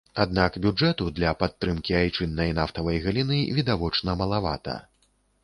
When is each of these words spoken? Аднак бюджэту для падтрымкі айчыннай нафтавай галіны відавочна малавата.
Аднак 0.21 0.55
бюджэту 0.63 1.09
для 1.19 1.33
падтрымкі 1.43 1.97
айчыннай 1.99 2.55
нафтавай 2.61 2.97
галіны 3.05 3.39
відавочна 3.61 4.19
малавата. 4.25 4.81